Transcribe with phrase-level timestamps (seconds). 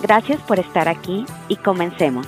[0.00, 2.26] Gracias por estar aquí y comencemos.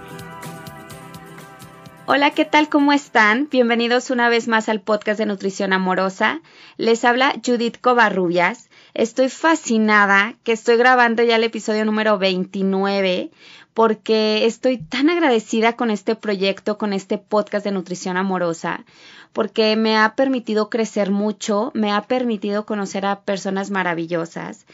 [2.07, 2.69] Hola, ¿qué tal?
[2.69, 3.49] ¿Cómo están?
[3.49, 6.41] Bienvenidos una vez más al podcast de Nutrición Amorosa.
[6.77, 8.69] Les habla Judith Covarrubias.
[8.95, 13.31] Estoy fascinada que estoy grabando ya el episodio número 29
[13.75, 18.85] porque estoy tan agradecida con este proyecto, con este podcast de nutrición amorosa,
[19.33, 24.67] porque me ha permitido crecer mucho, me ha permitido conocer a personas maravillosas.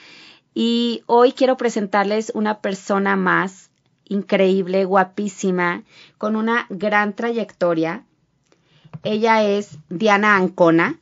[0.59, 3.69] Y hoy quiero presentarles una persona más
[4.09, 5.83] increíble, guapísima,
[6.17, 8.07] con una gran trayectoria.
[9.05, 10.99] Ella es Diana Ancona.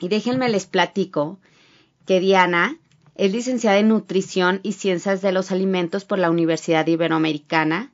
[0.00, 1.38] Y déjenme les platico
[2.06, 2.76] que Diana
[3.14, 7.92] es licenciada en Nutrición y Ciencias de los Alimentos por la Universidad Iberoamericana.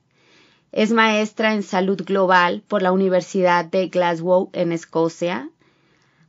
[0.72, 5.50] Es maestra en Salud Global por la Universidad de Glasgow en Escocia.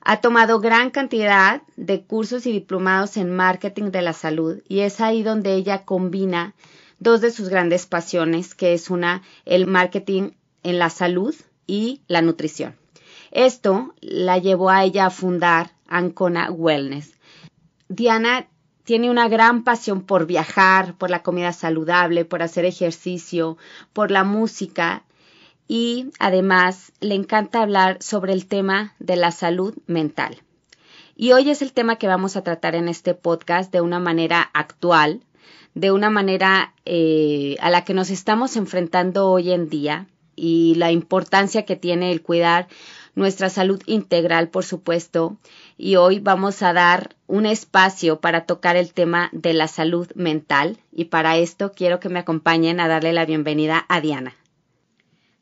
[0.01, 5.01] Ha tomado gran cantidad de cursos y diplomados en marketing de la salud y es
[5.01, 6.53] ahí donde ella combina
[6.99, 10.31] dos de sus grandes pasiones, que es una, el marketing
[10.63, 11.35] en la salud
[11.67, 12.75] y la nutrición.
[13.31, 17.13] Esto la llevó a ella a fundar Ancona Wellness.
[17.89, 18.47] Diana
[18.83, 23.57] tiene una gran pasión por viajar, por la comida saludable, por hacer ejercicio,
[23.91, 25.03] por la música
[25.67, 30.37] y además le encanta hablar sobre el tema de la salud mental.
[31.15, 34.49] Y hoy es el tema que vamos a tratar en este podcast de una manera
[34.53, 35.21] actual,
[35.73, 40.91] de una manera eh, a la que nos estamos enfrentando hoy en día y la
[40.91, 42.67] importancia que tiene el cuidar
[43.15, 45.37] nuestra salud integral, por supuesto,
[45.75, 50.77] y hoy vamos a dar un espacio para tocar el tema de la salud mental
[50.91, 54.35] y para esto quiero que me acompañen a darle la bienvenida a Diana.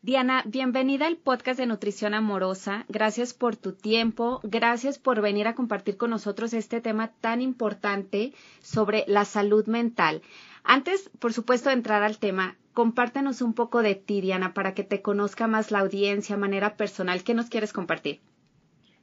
[0.06, 2.86] Diana, bienvenida al podcast de Nutrición Amorosa.
[2.90, 8.32] Gracias por tu tiempo, gracias por venir a compartir con nosotros este tema tan importante
[8.62, 10.22] sobre la salud mental.
[10.64, 14.84] Antes, por supuesto, de entrar al tema, compártenos un poco de ti, Diana, para que
[14.84, 17.24] te conozca más la audiencia, manera personal.
[17.24, 18.20] ¿Qué nos quieres compartir?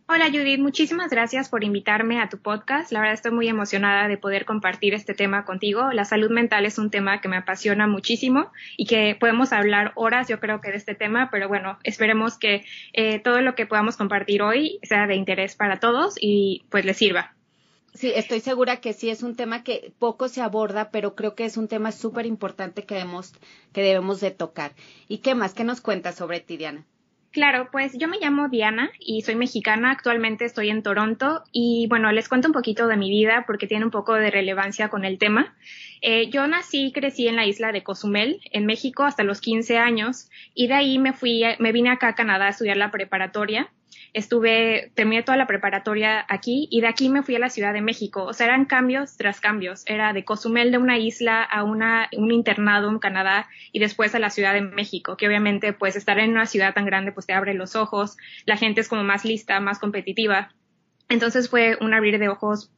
[0.08, 2.90] Hola Judith, muchísimas gracias por invitarme a tu podcast.
[2.92, 5.92] La verdad estoy muy emocionada de poder compartir este tema contigo.
[5.92, 10.28] La salud mental es un tema que me apasiona muchísimo y que podemos hablar horas,
[10.28, 13.96] yo creo que de este tema, pero bueno, esperemos que eh, todo lo que podamos
[13.96, 17.34] compartir hoy sea de interés para todos y pues les sirva.
[17.94, 21.44] Sí, estoy segura que sí es un tema que poco se aborda, pero creo que
[21.44, 23.34] es un tema súper importante que debemos,
[23.72, 24.72] que debemos de tocar.
[25.08, 25.54] ¿Y qué más?
[25.54, 26.84] ¿Qué nos cuentas sobre ti, Diana?
[27.32, 29.91] Claro, pues yo me llamo Diana y soy mexicana.
[29.91, 33.87] Actualmente estoy en Toronto y bueno, les cuento un poquito de mi vida porque tiene
[33.87, 35.56] un poco de relevancia con el tema.
[36.03, 39.78] Eh, yo nací y crecí en la isla de Cozumel, en México, hasta los 15
[39.78, 43.72] años y de ahí me fui, me vine acá a Canadá a estudiar la preparatoria
[44.12, 47.80] estuve, terminé toda la preparatoria aquí y de aquí me fui a la Ciudad de
[47.80, 48.24] México.
[48.24, 49.84] O sea, eran cambios tras cambios.
[49.86, 54.18] Era de Cozumel de una isla a una, un internado en Canadá y después a
[54.18, 57.32] la Ciudad de México, que obviamente pues estar en una ciudad tan grande pues te
[57.32, 60.52] abre los ojos, la gente es como más lista, más competitiva.
[61.08, 62.70] Entonces fue un abrir de ojos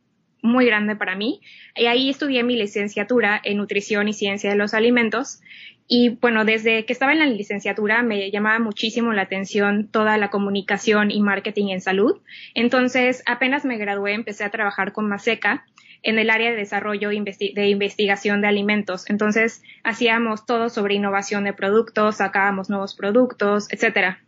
[0.45, 1.41] muy grande para mí.
[1.75, 5.41] Y ahí estudié mi licenciatura en nutrición y ciencia de los alimentos
[5.87, 10.31] y bueno, desde que estaba en la licenciatura me llamaba muchísimo la atención toda la
[10.31, 12.23] comunicación y marketing en salud.
[12.55, 15.67] Entonces, apenas me gradué, empecé a trabajar con Maseca
[16.03, 19.09] en el área de desarrollo de investigación de alimentos.
[19.11, 24.23] Entonces, hacíamos todo sobre innovación de productos, sacábamos nuevos productos, etcétera.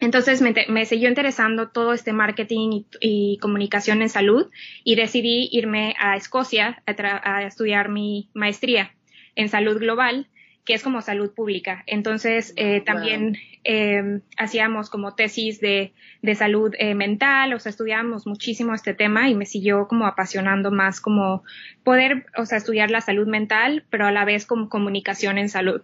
[0.00, 4.50] Entonces me, me, siguió interesando todo este marketing y, comunicación en salud
[4.84, 8.94] y decidí irme a Escocia a estudiar mi maestría
[9.34, 10.28] en salud global
[10.66, 11.84] que es como salud pública.
[11.86, 18.26] Entonces, eh, también eh, hacíamos como tesis de, de salud eh, mental, o sea, estudiábamos
[18.26, 21.44] muchísimo este tema y me siguió como apasionando más como
[21.84, 25.82] poder, o sea, estudiar la salud mental, pero a la vez como comunicación en salud.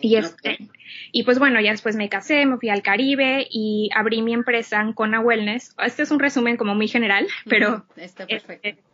[0.00, 0.58] Y, este,
[1.12, 4.80] y pues bueno, ya después me casé, me fui al Caribe y abrí mi empresa
[4.80, 5.74] Ancona Wellness.
[5.84, 8.68] Este es un resumen como muy general, pero Está perfecto.
[8.68, 8.90] Este,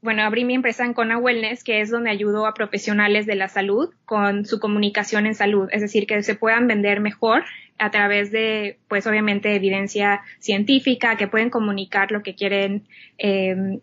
[0.00, 3.48] bueno, abrí mi empresa en Cona Wellness, que es donde ayudo a profesionales de la
[3.48, 7.44] salud con su comunicación en salud, es decir, que se puedan vender mejor
[7.78, 12.86] a través de, pues obviamente, evidencia científica, que pueden comunicar lo que quieren
[13.18, 13.80] eh,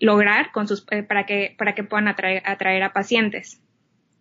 [0.00, 3.61] lograr con sus, eh, para, que, para que puedan atraer, atraer a pacientes.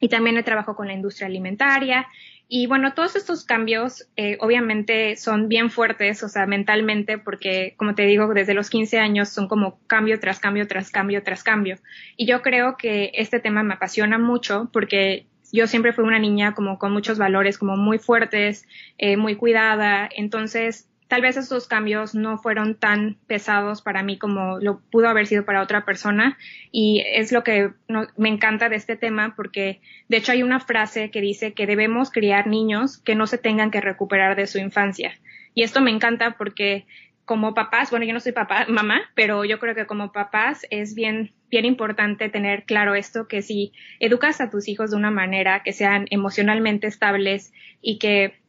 [0.01, 2.07] Y también trabajo con la industria alimentaria.
[2.49, 7.95] Y bueno, todos estos cambios eh, obviamente son bien fuertes, o sea, mentalmente, porque como
[7.95, 11.77] te digo, desde los 15 años son como cambio tras cambio, tras cambio, tras cambio.
[12.17, 16.53] Y yo creo que este tema me apasiona mucho porque yo siempre fui una niña
[16.53, 20.09] como con muchos valores, como muy fuertes, eh, muy cuidada.
[20.13, 25.27] Entonces, tal vez esos cambios no fueron tan pesados para mí como lo pudo haber
[25.27, 26.37] sido para otra persona.
[26.71, 27.71] Y es lo que
[28.15, 32.11] me encanta de este tema porque de hecho hay una frase que dice que debemos
[32.11, 35.11] criar niños que no se tengan que recuperar de su infancia.
[35.53, 36.85] Y esto me encanta porque
[37.25, 40.95] como papás, bueno, yo no soy papá, mamá, pero yo creo que como papás es
[40.95, 45.61] bien, bien importante tener claro esto, que si educas a tus hijos de una manera
[45.61, 48.40] que sean emocionalmente estables y que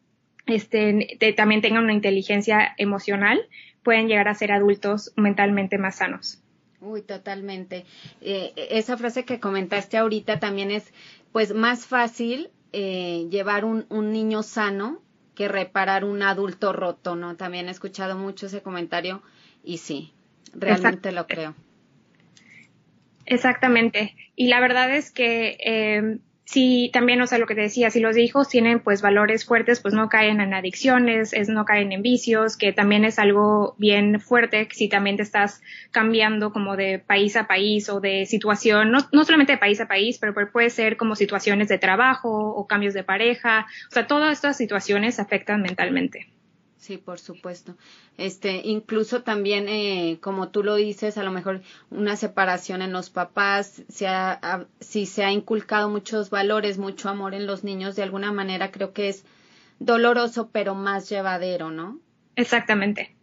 [0.46, 3.48] este, también tengan una inteligencia emocional,
[3.82, 6.42] pueden llegar a ser adultos mentalmente más sanos.
[6.80, 7.84] Uy, totalmente.
[8.20, 10.92] Eh, esa frase que comentaste ahorita también es,
[11.30, 15.00] pues, más fácil eh, llevar un, un, niño sano
[15.34, 17.36] que reparar un adulto roto, ¿no?
[17.36, 19.22] También he escuchado mucho ese comentario
[19.62, 20.12] y sí,
[20.54, 21.54] realmente lo creo.
[23.26, 24.14] Exactamente.
[24.36, 28.00] Y la verdad es que eh, sí, también, o sea, lo que te decía, si
[28.00, 32.02] los hijos tienen pues valores fuertes, pues no caen en adicciones, es, no caen en
[32.02, 37.36] vicios, que también es algo bien fuerte si también te estás cambiando como de país
[37.36, 40.96] a país o de situación, no, no solamente de país a país, pero puede ser
[40.96, 46.26] como situaciones de trabajo o cambios de pareja, o sea, todas estas situaciones afectan mentalmente.
[46.82, 47.76] Sí, por supuesto.
[48.18, 51.62] Este, incluso también, eh, como tú lo dices, a lo mejor
[51.92, 57.34] una separación en los papás, se ha, si se ha inculcado muchos valores, mucho amor
[57.34, 59.24] en los niños, de alguna manera creo que es
[59.78, 62.00] doloroso, pero más llevadero, ¿no?
[62.34, 63.14] Exactamente.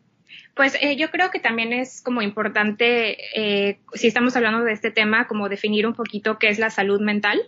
[0.56, 4.90] Pues eh, yo creo que también es como importante, eh, si estamos hablando de este
[4.90, 7.42] tema, como definir un poquito qué es la salud mental.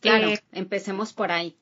[0.00, 1.56] Claro, eh, empecemos por ahí.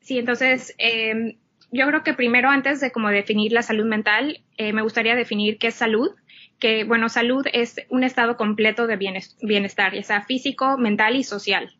[0.00, 1.36] Sí, entonces, eh,
[1.72, 5.58] yo creo que primero, antes de como definir la salud mental, eh, me gustaría definir
[5.58, 6.10] qué es salud.
[6.58, 8.98] Que, bueno, salud es un estado completo de
[9.40, 11.74] bienestar, ya sea físico, mental y social.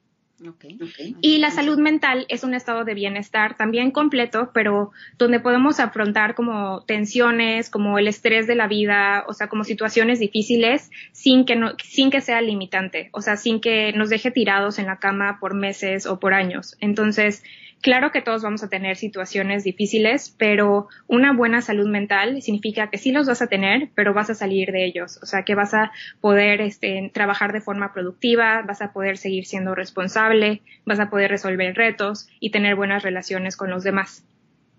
[1.20, 6.34] Y la salud mental es un estado de bienestar también completo, pero donde podemos afrontar
[6.34, 11.56] como tensiones, como el estrés de la vida, o sea, como situaciones difíciles sin que
[11.56, 15.38] no, sin que sea limitante, o sea, sin que nos deje tirados en la cama
[15.40, 16.76] por meses o por años.
[16.80, 17.42] Entonces,
[17.80, 22.98] Claro que todos vamos a tener situaciones difíciles, pero una buena salud mental significa que
[22.98, 25.18] sí los vas a tener, pero vas a salir de ellos.
[25.22, 25.90] O sea, que vas a
[26.20, 31.30] poder este, trabajar de forma productiva, vas a poder seguir siendo responsable, vas a poder
[31.30, 34.24] resolver retos y tener buenas relaciones con los demás.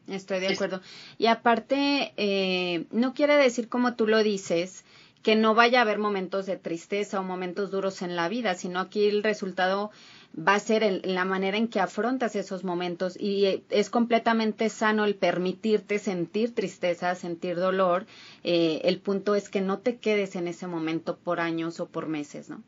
[0.07, 0.81] Estoy de acuerdo.
[1.18, 4.83] Y aparte, eh, no quiere decir como tú lo dices,
[5.24, 8.80] que no vaya a haber momentos de tristeza o momentos duros en la vida, sino
[8.80, 9.92] aquí el resultado
[10.38, 14.69] va a ser en la manera en que afrontas esos momentos y eh, es completamente
[14.69, 18.06] sano el permitirte sentir tristeza, sentir dolor.
[18.44, 22.07] Eh, el punto es que no te quedes en ese momento por años o por
[22.07, 22.63] meses, ¿no?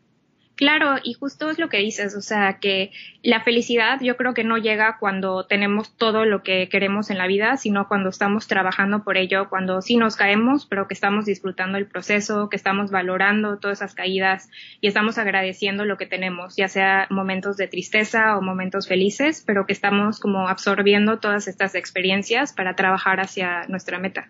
[0.56, 2.92] Claro, y justo es lo que dices, o sea, que
[3.24, 7.26] la felicidad yo creo que no llega cuando tenemos todo lo que queremos en la
[7.26, 11.80] vida, sino cuando estamos trabajando por ello, cuando sí nos caemos, pero que estamos disfrutando
[11.80, 14.48] el proceso, que estamos valorando todas esas caídas
[14.80, 19.66] y estamos agradeciendo lo que tenemos, ya sea momentos de tristeza o momentos felices, pero
[19.66, 24.30] que estamos como absorbiendo todas estas experiencias para trabajar hacia nuestra meta.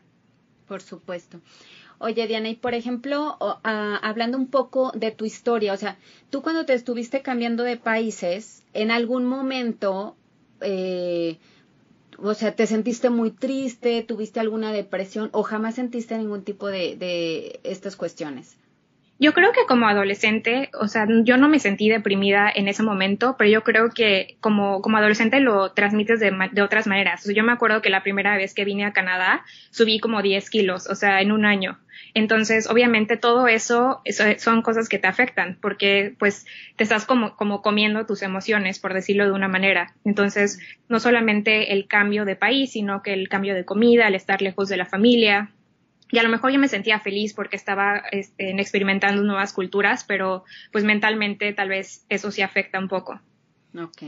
[0.67, 1.41] Por supuesto.
[2.05, 5.97] Oye, Diana, y por ejemplo, hablando un poco de tu historia, o sea,
[6.29, 10.17] tú cuando te estuviste cambiando de países, en algún momento,
[10.59, 11.37] eh,
[12.17, 16.97] o sea, te sentiste muy triste, tuviste alguna depresión o jamás sentiste ningún tipo de,
[16.97, 18.57] de estas cuestiones.
[19.23, 23.37] Yo creo que como adolescente, o sea, yo no me sentí deprimida en ese momento,
[23.37, 27.23] pero yo creo que como, como adolescente lo transmites de, de otras maneras.
[27.33, 30.89] yo me acuerdo que la primera vez que vine a Canadá subí como 10 kilos,
[30.89, 31.79] o sea, en un año.
[32.13, 37.37] Entonces, obviamente todo eso, eso, son cosas que te afectan porque pues te estás como,
[37.37, 39.93] como comiendo tus emociones, por decirlo de una manera.
[40.03, 44.41] Entonces, no solamente el cambio de país, sino que el cambio de comida, el estar
[44.41, 45.53] lejos de la familia,
[46.13, 50.43] y a lo mejor yo me sentía feliz porque estaba este, experimentando nuevas culturas, pero
[50.71, 53.19] pues mentalmente tal vez eso sí afecta un poco.
[53.75, 54.03] Ok.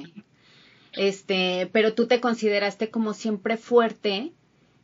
[0.93, 4.33] Este, pero tú te consideraste como siempre fuerte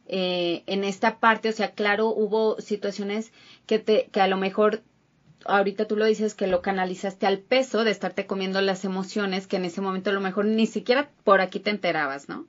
[0.08, 3.32] eh, en esta parte, o sea, claro, hubo situaciones
[3.68, 4.82] que te, que a lo mejor
[5.46, 9.58] ahorita tú lo dices que lo canalizaste al peso de estarte comiendo las emociones que
[9.58, 12.48] en ese momento a lo mejor ni siquiera por aquí te enterabas, ¿no?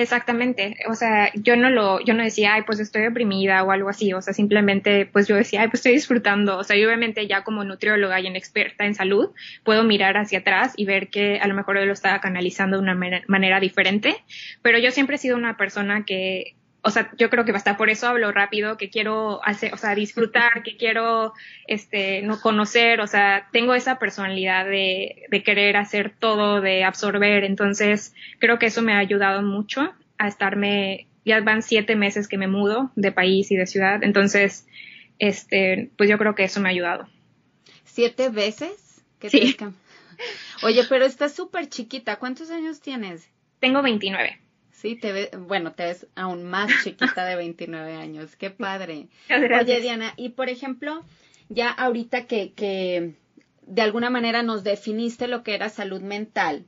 [0.00, 3.88] Exactamente, o sea, yo no lo, yo no decía, ay, pues estoy deprimida o algo
[3.88, 7.26] así, o sea, simplemente, pues yo decía, ay, pues estoy disfrutando, o sea, y obviamente
[7.26, 9.30] ya como nutrióloga y en experta en salud,
[9.64, 12.82] puedo mirar hacia atrás y ver que a lo mejor yo lo estaba canalizando de
[12.84, 14.14] una manera diferente,
[14.62, 17.90] pero yo siempre he sido una persona que o sea, yo creo que hasta por
[17.90, 21.32] eso hablo rápido, que quiero hacer, o sea, disfrutar, que quiero,
[21.66, 27.44] este, no conocer, o sea, tengo esa personalidad de, de querer hacer todo, de absorber,
[27.44, 32.38] entonces creo que eso me ha ayudado mucho a estarme, ya van siete meses que
[32.38, 34.66] me mudo de país y de ciudad, entonces,
[35.18, 37.08] este, pues yo creo que eso me ha ayudado.
[37.84, 39.02] ¿Siete veces?
[39.28, 39.56] sí.
[40.62, 43.28] Oye, pero estás súper chiquita, ¿cuántos años tienes?
[43.60, 44.38] Tengo 29.
[44.80, 48.36] Sí, te ve, bueno, te ves aún más chiquita de 29 años.
[48.36, 49.08] Qué padre.
[49.60, 51.04] Oye, Diana, y por ejemplo,
[51.48, 53.14] ya ahorita que, que
[53.66, 56.64] de alguna manera nos definiste lo que era salud mental,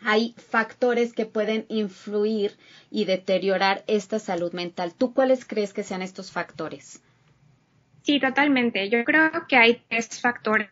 [0.00, 2.56] hay factores que pueden influir
[2.90, 4.94] y deteriorar esta salud mental.
[4.96, 7.02] ¿Tú cuáles crees que sean estos factores?
[8.06, 8.88] Sí, totalmente.
[8.88, 10.68] Yo creo que hay tres factores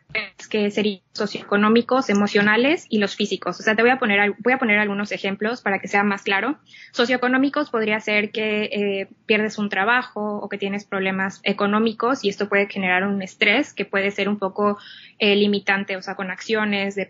[0.49, 3.59] que serían socioeconómicos, emocionales y los físicos.
[3.59, 6.23] O sea, te voy a poner, voy a poner algunos ejemplos para que sea más
[6.23, 6.61] claro.
[6.93, 12.49] Socioeconómicos podría ser que eh, pierdes un trabajo o que tienes problemas económicos y esto
[12.49, 14.79] puede generar un estrés que puede ser un poco
[15.19, 17.09] eh, limitante, o sea, con acciones de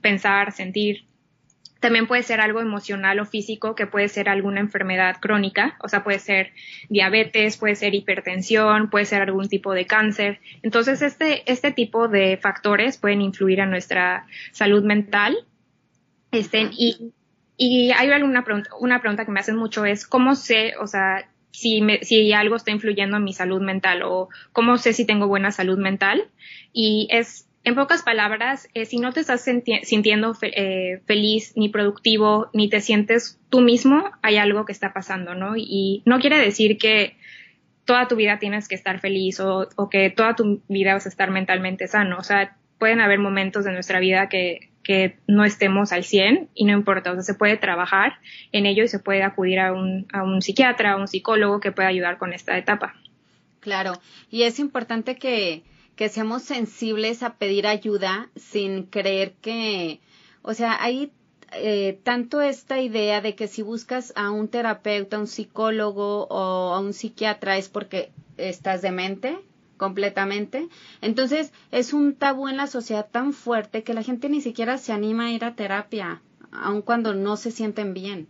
[0.00, 1.04] pensar, sentir
[1.80, 6.02] también puede ser algo emocional o físico, que puede ser alguna enfermedad crónica, o sea,
[6.02, 6.52] puede ser
[6.88, 10.40] diabetes, puede ser hipertensión, puede ser algún tipo de cáncer.
[10.62, 15.36] Entonces, este, este tipo de factores pueden influir en nuestra salud mental.
[16.32, 17.12] Este, y,
[17.56, 21.28] y hay alguna pregunta, una pregunta que me hacen mucho es, ¿cómo sé, o sea,
[21.50, 25.28] si, me, si algo está influyendo en mi salud mental o cómo sé si tengo
[25.28, 26.30] buena salud mental?
[26.72, 29.42] Y es en pocas palabras, eh, si no te estás
[29.82, 35.34] sintiendo eh, feliz ni productivo, ni te sientes tú mismo, hay algo que está pasando,
[35.34, 35.54] ¿no?
[35.56, 37.16] Y no quiere decir que
[37.86, 41.30] toda tu vida tienes que estar feliz o, que toda tu vida vas a estar
[41.30, 42.18] mentalmente sano.
[42.18, 46.66] O sea, pueden haber momentos de nuestra vida que, que no estemos al 100 y
[46.66, 48.18] no importa, o sea, se puede trabajar
[48.52, 51.72] en ello y se puede acudir a un, a un psiquiatra, a un psicólogo que
[51.72, 52.94] pueda ayudar con esta etapa.
[53.60, 53.94] Claro,
[54.30, 55.62] y es importante que,
[55.96, 60.00] que seamos sensibles a pedir ayuda sin creer que,
[60.42, 61.12] o sea, hay
[61.52, 66.74] eh, tanto esta idea de que si buscas a un terapeuta, a un psicólogo o
[66.74, 69.38] a un psiquiatra es porque estás demente
[69.76, 70.68] completamente.
[71.00, 74.92] Entonces es un tabú en la sociedad tan fuerte que la gente ni siquiera se
[74.92, 78.28] anima a ir a terapia, aun cuando no se sienten bien.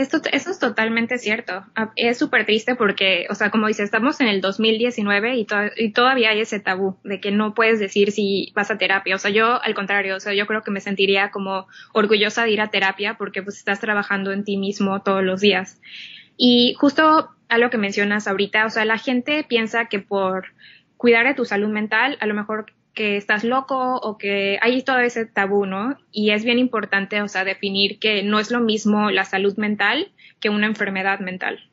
[0.00, 1.66] Esto, eso es totalmente cierto.
[1.76, 5.92] Ah, es súper triste porque, o sea, como dice, estamos en el 2019 y, y
[5.92, 9.14] todavía hay ese tabú de que no puedes decir si vas a terapia.
[9.14, 12.52] O sea, yo al contrario, o sea, yo creo que me sentiría como orgullosa de
[12.52, 15.78] ir a terapia porque pues estás trabajando en ti mismo todos los días.
[16.38, 20.46] Y justo a lo que mencionas ahorita, o sea, la gente piensa que por
[20.96, 24.98] cuidar de tu salud mental, a lo mejor que estás loco o que hay todo
[24.98, 25.98] ese tabú, ¿no?
[26.10, 30.12] Y es bien importante, o sea, definir que no es lo mismo la salud mental
[30.40, 31.70] que una enfermedad mental.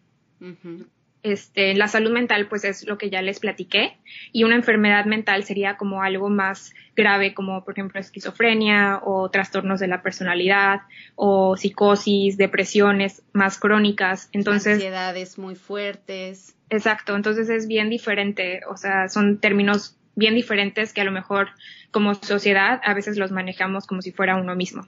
[1.23, 3.97] Este, la salud mental, pues es lo que ya les platiqué,
[4.31, 9.79] y una enfermedad mental sería como algo más grave, como por ejemplo esquizofrenia o trastornos
[9.79, 10.81] de la personalidad
[11.15, 14.29] o psicosis, depresiones más crónicas.
[14.31, 16.55] Entonces, ansiedades muy fuertes.
[16.69, 21.49] Exacto, entonces es bien diferente, o sea, son términos bien diferentes que a lo mejor
[21.91, 24.85] como sociedad a veces los manejamos como si fuera uno mismo.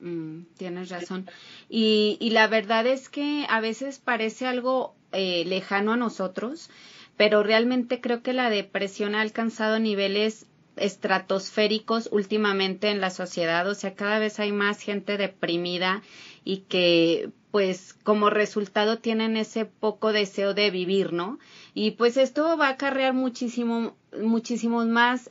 [0.00, 1.30] Mm, tienes razón.
[1.68, 6.70] Y, y, la verdad es que a veces parece algo eh, lejano a nosotros,
[7.18, 10.46] pero realmente creo que la depresión ha alcanzado niveles
[10.76, 16.02] estratosféricos últimamente en la sociedad, o sea, cada vez hay más gente deprimida
[16.42, 21.38] y que pues como resultado tienen ese poco deseo de vivir, ¿no?
[21.74, 25.30] Y pues esto va a acarrear muchísimo, muchísimos más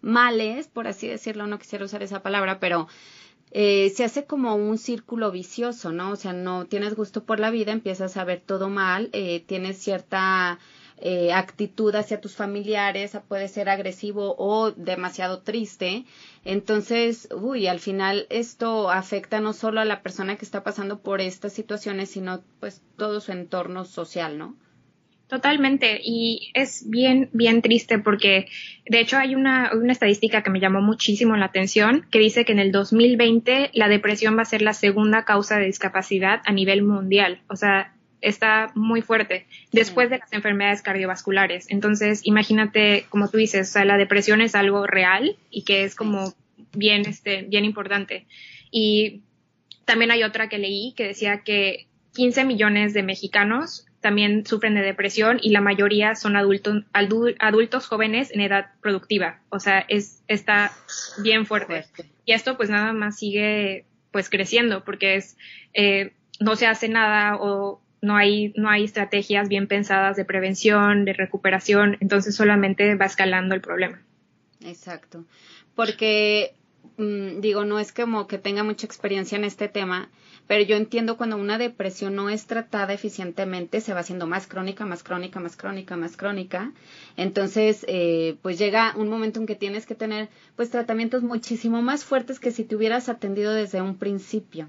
[0.00, 2.88] males, por así decirlo, no quisiera usar esa palabra, pero
[3.50, 6.10] eh, se hace como un círculo vicioso, ¿no?
[6.10, 9.78] O sea, no tienes gusto por la vida, empiezas a ver todo mal, eh, tienes
[9.78, 10.58] cierta
[10.98, 16.04] eh, actitud hacia tus familiares, puede ser agresivo o demasiado triste.
[16.44, 21.20] Entonces, uy, al final esto afecta no solo a la persona que está pasando por
[21.20, 24.56] estas situaciones, sino pues todo su entorno social, ¿no?
[25.28, 28.48] Totalmente, y es bien, bien triste porque
[28.86, 32.52] de hecho hay una, una estadística que me llamó muchísimo la atención que dice que
[32.52, 36.82] en el 2020 la depresión va a ser la segunda causa de discapacidad a nivel
[36.82, 37.42] mundial.
[37.48, 37.92] O sea,
[38.22, 41.66] está muy fuerte después de las enfermedades cardiovasculares.
[41.68, 45.94] Entonces, imagínate, como tú dices, o sea, la depresión es algo real y que es
[45.94, 46.34] como
[46.74, 48.26] bien, este, bien importante.
[48.70, 49.22] Y
[49.84, 54.82] también hay otra que leí que decía que 15 millones de mexicanos también sufren de
[54.82, 59.40] depresión y la mayoría son adultos, adultos jóvenes en edad productiva.
[59.48, 60.72] O sea, es, está
[61.22, 61.86] bien fuerte.
[62.24, 65.36] Y esto pues nada más sigue pues creciendo porque es,
[65.74, 71.04] eh, no se hace nada o no hay, no hay estrategias bien pensadas de prevención,
[71.04, 74.00] de recuperación, entonces solamente va escalando el problema.
[74.64, 75.24] Exacto.
[75.74, 76.54] Porque,
[76.96, 80.10] mm, digo, no es como que tenga mucha experiencia en este tema,
[80.48, 84.86] pero yo entiendo cuando una depresión no es tratada eficientemente, se va haciendo más crónica,
[84.86, 86.72] más crónica, más crónica, más crónica.
[87.16, 92.04] Entonces, eh, pues llega un momento en que tienes que tener, pues, tratamientos muchísimo más
[92.04, 94.68] fuertes que si te hubieras atendido desde un principio.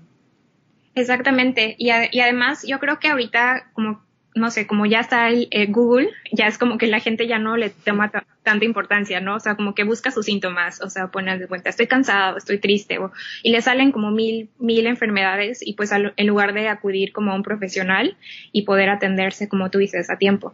[0.95, 1.75] Exactamente.
[1.77, 4.03] Y, y además, yo creo que ahorita, como
[4.39, 7.38] no sé, como ya está el, eh, Google, ya es como que la gente ya
[7.38, 8.12] no le toma
[8.43, 9.36] tanta importancia, ¿no?
[9.36, 12.58] O sea, como que busca sus síntomas, o sea, pone de cuenta, estoy cansado, estoy
[12.58, 13.12] triste, o,
[13.43, 17.36] y le salen como mil, mil enfermedades, y pues en lugar de acudir como a
[17.36, 18.17] un profesional
[18.51, 20.53] y poder atenderse, como tú dices, a tiempo.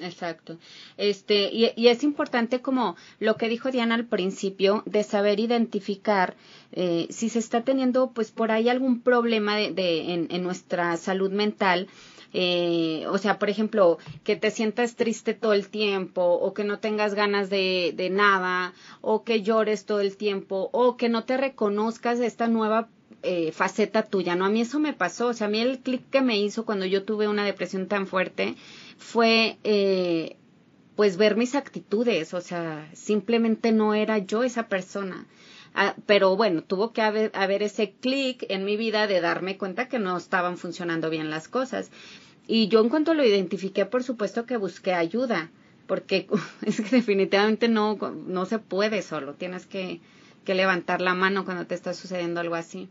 [0.00, 0.58] Exacto.
[0.96, 6.36] Este, y, y, es importante como lo que dijo Diana al principio, de saber identificar
[6.72, 10.96] eh, si se está teniendo pues por ahí algún problema de, de en, en, nuestra
[10.96, 11.88] salud mental
[12.32, 16.78] eh, o sea, por ejemplo, que te sientas triste todo el tiempo, o que no
[16.78, 21.36] tengas ganas de, de nada, o que llores todo el tiempo, o que no te
[21.36, 22.88] reconozcas esta nueva
[23.22, 24.46] eh, faceta tuya, ¿no?
[24.46, 26.86] A mí eso me pasó, o sea, a mí el clic que me hizo cuando
[26.86, 28.54] yo tuve una depresión tan fuerte
[28.96, 30.36] fue, eh,
[30.96, 35.26] pues, ver mis actitudes, o sea, simplemente no era yo esa persona.
[35.74, 39.88] Ah, pero bueno, tuvo que haber, haber ese clic en mi vida de darme cuenta
[39.88, 41.90] que no estaban funcionando bien las cosas.
[42.46, 45.50] Y yo en cuanto lo identifiqué, por supuesto que busqué ayuda,
[45.86, 46.26] porque
[46.66, 47.96] es que definitivamente no,
[48.26, 50.00] no se puede solo, tienes que,
[50.44, 52.88] que levantar la mano cuando te está sucediendo algo así.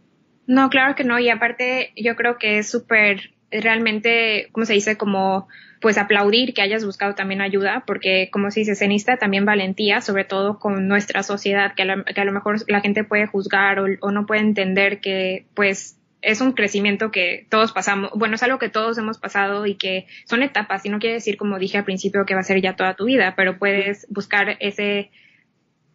[0.47, 4.97] No, claro que no, y aparte yo creo que es súper realmente, ¿cómo se dice?
[4.97, 5.47] Como
[5.81, 10.01] pues aplaudir que hayas buscado también ayuda, porque como se dice, se necesita también valentía,
[10.01, 13.27] sobre todo con nuestra sociedad, que a lo, que a lo mejor la gente puede
[13.27, 18.35] juzgar o, o, no puede entender que pues es un crecimiento que todos pasamos, bueno,
[18.35, 21.59] es algo que todos hemos pasado y que son etapas, y no quiere decir, como
[21.59, 25.11] dije al principio, que va a ser ya toda tu vida, pero puedes buscar ese,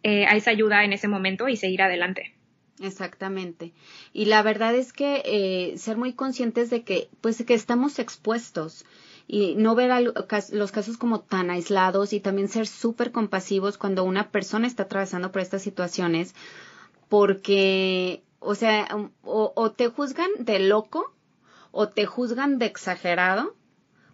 [0.03, 2.34] eh, esa ayuda en ese momento y seguir adelante.
[2.85, 3.73] Exactamente.
[4.13, 8.85] Y la verdad es que eh, ser muy conscientes de que, pues, que estamos expuestos
[9.27, 9.91] y no ver
[10.53, 15.33] los casos como tan aislados y también ser súper compasivos cuando una persona está atravesando
[15.33, 16.35] por estas situaciones,
[17.09, 18.87] porque, o sea,
[19.23, 21.15] o, o te juzgan de loco,
[21.71, 23.57] o te juzgan de exagerado,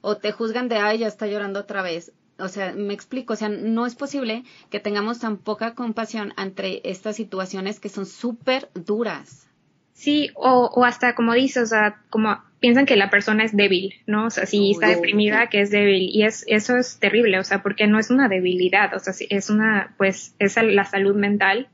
[0.00, 3.36] o te juzgan de, ay, ya está llorando otra vez o sea, me explico, o
[3.36, 8.68] sea, no es posible que tengamos tan poca compasión entre estas situaciones que son súper
[8.74, 9.46] duras.
[9.92, 13.94] Sí, o, o hasta como dices, o sea, como piensan que la persona es débil,
[14.06, 14.26] ¿no?
[14.26, 16.08] O sea, si está deprimida, que es débil.
[16.12, 19.50] Y es, eso es terrible, o sea, porque no es una debilidad, o sea, es
[19.50, 21.68] una, pues, es la salud mental.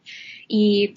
[0.49, 0.95] Y,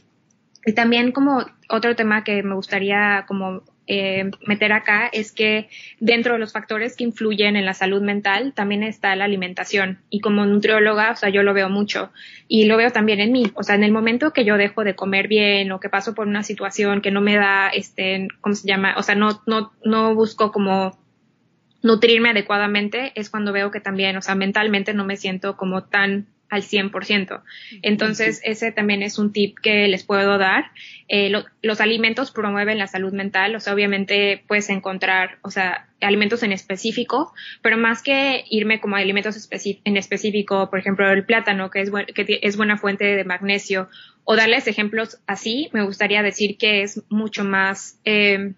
[0.66, 5.68] y también como otro tema que me gustaría como eh, meter acá es que
[6.00, 9.98] dentro de los factores que influyen en la salud mental también está la alimentación.
[10.12, 12.12] Y como nutrióloga, o sea, yo lo veo mucho
[12.48, 13.52] y lo veo también en mí.
[13.56, 16.28] O sea, en el momento que yo dejo de comer bien o que paso por
[16.28, 18.94] una situación que no me da, este, ¿cómo se llama?
[18.96, 20.96] O sea, no, no, no busco como
[21.82, 26.28] nutrirme adecuadamente, es cuando veo que también, o sea, mentalmente no me siento como tan
[26.50, 27.42] al 100%.
[27.82, 30.72] Entonces, ese también es un tip que les puedo dar.
[31.08, 31.32] Eh,
[31.62, 36.52] los alimentos promueven la salud mental, o sea, obviamente puedes encontrar, o sea, alimentos en
[36.52, 39.50] específico, pero más que irme como a alimentos
[39.84, 43.90] en específico, por ejemplo, el plátano, que es, que es buena fuente de magnesio,
[44.24, 48.00] o darles ejemplos así, me gustaría decir que es mucho más...
[48.06, 48.54] Eh,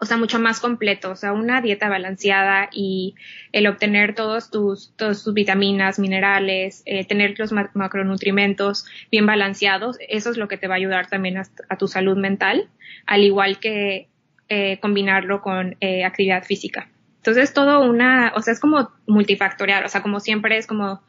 [0.00, 3.16] o sea, mucho más completo, o sea, una dieta balanceada y
[3.52, 10.30] el obtener todos tus, todos tus vitaminas, minerales, eh, tener los macronutrimentos bien balanceados, eso
[10.30, 12.70] es lo que te va a ayudar también a, tu salud mental,
[13.04, 14.08] al igual que
[14.48, 16.88] eh, combinarlo con eh, actividad física.
[17.18, 21.02] Entonces, todo una, o sea, es como multifactorial, o sea, como siempre es como,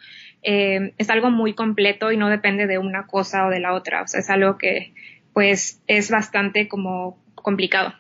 [0.44, 4.02] eh, es algo muy completo y no depende de una cosa o de la otra,
[4.02, 4.94] o sea, es algo que,
[5.32, 7.94] pues, es bastante como complicado.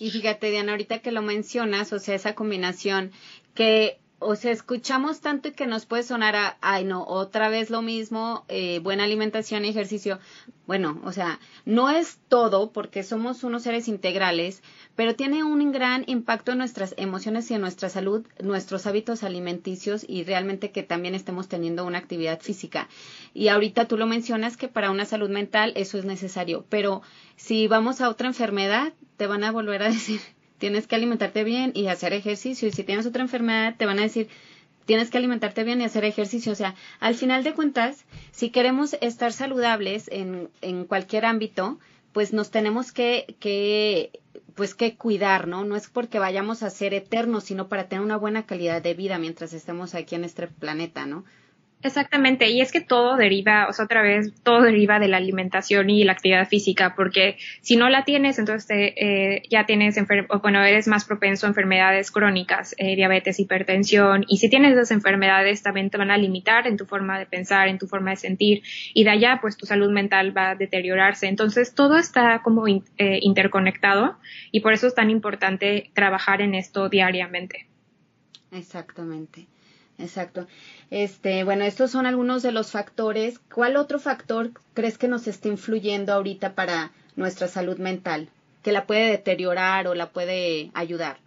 [0.00, 3.12] Y fíjate, Diana, ahorita que lo mencionas, o sea, esa combinación
[3.54, 7.70] que o sea, escuchamos tanto y que nos puede sonar a, ay, no, otra vez
[7.70, 10.20] lo mismo, eh, buena alimentación y ejercicio.
[10.66, 14.62] Bueno, o sea, no es todo porque somos unos seres integrales,
[14.94, 20.04] pero tiene un gran impacto en nuestras emociones y en nuestra salud, nuestros hábitos alimenticios
[20.06, 22.88] y realmente que también estemos teniendo una actividad física.
[23.32, 27.02] Y ahorita tú lo mencionas que para una salud mental eso es necesario, pero
[27.36, 30.20] si vamos a otra enfermedad, te van a volver a decir,
[30.60, 32.68] tienes que alimentarte bien y hacer ejercicio.
[32.68, 34.28] Y si tienes otra enfermedad, te van a decir,
[34.84, 36.52] tienes que alimentarte bien y hacer ejercicio.
[36.52, 41.80] O sea, al final de cuentas, si queremos estar saludables en, en cualquier ámbito,
[42.12, 44.20] pues nos tenemos que, que,
[44.54, 45.64] pues que cuidar, ¿no?
[45.64, 49.18] No es porque vayamos a ser eternos, sino para tener una buena calidad de vida
[49.18, 51.24] mientras estemos aquí en este planeta, ¿no?
[51.82, 55.88] Exactamente, y es que todo deriva, o sea, otra vez, todo deriva de la alimentación
[55.88, 59.96] y la actividad física, porque si no la tienes, entonces eh, ya tienes,
[60.28, 64.90] o bueno, eres más propenso a enfermedades crónicas, eh, diabetes, hipertensión, y si tienes esas
[64.90, 68.16] enfermedades también te van a limitar en tu forma de pensar, en tu forma de
[68.16, 68.62] sentir,
[68.92, 71.28] y de allá, pues tu salud mental va a deteriorarse.
[71.28, 72.82] Entonces, todo está como eh,
[73.22, 74.18] interconectado,
[74.52, 77.68] y por eso es tan importante trabajar en esto diariamente.
[78.52, 79.46] Exactamente.
[80.00, 80.46] Exacto.
[80.90, 83.38] Este, bueno, estos son algunos de los factores.
[83.52, 88.28] ¿Cuál otro factor crees que nos está influyendo ahorita para nuestra salud mental?
[88.62, 91.18] Que la puede deteriorar o la puede ayudar.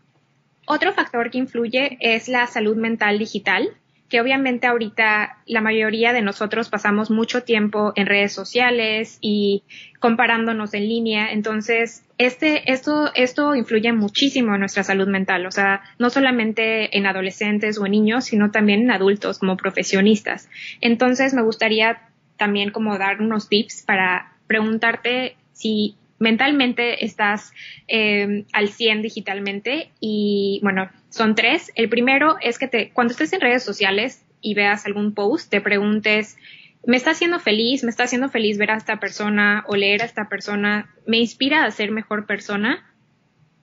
[0.65, 3.69] Otro factor que influye es la salud mental digital
[4.13, 9.63] que obviamente ahorita la mayoría de nosotros pasamos mucho tiempo en redes sociales y
[9.99, 15.81] comparándonos en línea, entonces este, esto, esto influye muchísimo en nuestra salud mental, o sea,
[15.97, 20.47] no solamente en adolescentes o en niños, sino también en adultos como profesionistas.
[20.79, 22.03] Entonces me gustaría
[22.37, 27.51] también como dar unos tips para preguntarte si mentalmente estás
[27.87, 31.71] eh, al 100 digitalmente y bueno, son tres.
[31.75, 35.61] El primero es que te, cuando estés en redes sociales y veas algún post, te
[35.61, 36.37] preguntes,
[36.87, 37.83] ¿me está haciendo feliz?
[37.83, 40.89] ¿Me está haciendo feliz ver a esta persona o leer a esta persona?
[41.05, 42.83] ¿Me inspira a ser mejor persona?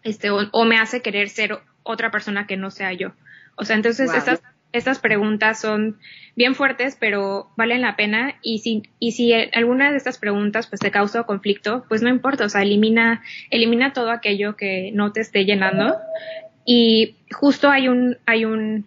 [0.04, 3.14] Este, o, me hace querer ser otra persona que no sea yo.
[3.56, 4.40] O sea, entonces estas,
[4.72, 5.98] estas preguntas son
[6.36, 8.36] bien fuertes, pero valen la pena.
[8.42, 12.44] Y si, y si alguna de estas preguntas pues te causa conflicto, pues no importa,
[12.44, 15.96] o sea, elimina, elimina todo aquello que no te esté llenando
[16.64, 18.86] y justo hay un, hay un,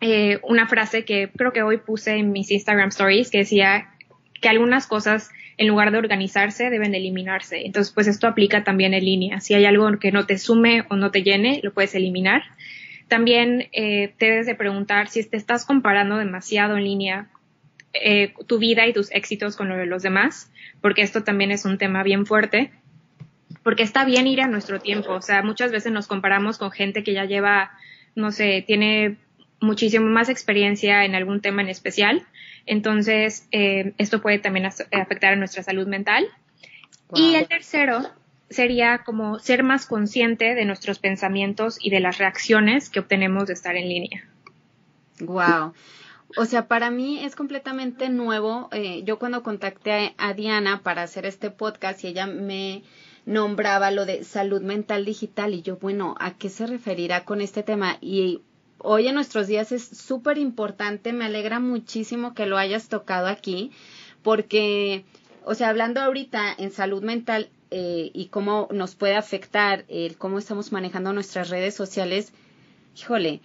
[0.00, 3.90] eh, una frase que creo que hoy puse en mis Instagram stories que decía
[4.40, 7.64] que algunas cosas en lugar de organizarse deben eliminarse.
[7.64, 9.40] Entonces, pues esto aplica también en línea.
[9.40, 12.42] Si hay algo que no te sume o no te llene, lo puedes eliminar.
[13.08, 17.28] También eh, te debes de preguntar si te estás comparando demasiado en línea
[17.92, 21.64] eh, tu vida y tus éxitos con lo de los demás, porque esto también es
[21.64, 22.72] un tema bien fuerte
[23.64, 25.12] porque está bien ir a nuestro tiempo.
[25.12, 27.72] O sea, muchas veces nos comparamos con gente que ya lleva,
[28.14, 29.16] no sé, tiene
[29.60, 32.24] muchísimo más experiencia en algún tema en especial.
[32.66, 36.28] Entonces, eh, esto puede también afectar a nuestra salud mental.
[37.14, 38.02] Y el tercero
[38.50, 43.54] sería como ser más consciente de nuestros pensamientos y de las reacciones que obtenemos de
[43.54, 44.28] estar en línea.
[45.20, 45.72] Wow.
[46.36, 48.68] O sea, para mí es completamente nuevo.
[48.72, 52.82] Eh, yo cuando contacté a Diana para hacer este podcast y ella me
[53.26, 57.62] nombraba lo de salud mental digital y yo, bueno, ¿a qué se referirá con este
[57.62, 57.96] tema?
[58.00, 58.42] Y
[58.78, 63.70] hoy en nuestros días es súper importante, me alegra muchísimo que lo hayas tocado aquí,
[64.22, 65.04] porque,
[65.44, 70.38] o sea, hablando ahorita en salud mental eh, y cómo nos puede afectar el cómo
[70.38, 72.32] estamos manejando nuestras redes sociales,
[72.96, 73.40] híjole,